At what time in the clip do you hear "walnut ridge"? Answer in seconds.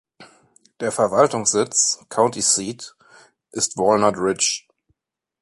3.77-4.63